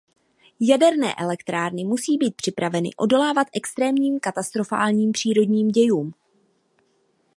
[0.59, 6.13] Jaderné elektrárny musí být připraveny odolávat extrémním katastrofálním přírodním dějům.